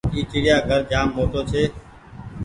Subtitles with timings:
[0.13, 1.63] اي چڙيآ گهر جآم موٽو ڇي۔